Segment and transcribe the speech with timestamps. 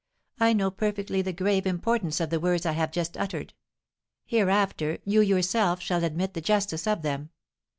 [0.39, 3.53] I know perfectly the grave importance of the words I have just uttered:
[4.25, 7.29] hereafter you yourself shall admit the justice of them.